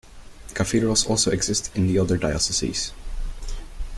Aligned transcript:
Cathedrals 0.55 1.05
also 1.05 1.29
exist 1.29 1.69
in 1.75 1.85
the 1.85 1.99
other 1.99 2.17
dioceses. 2.17 2.91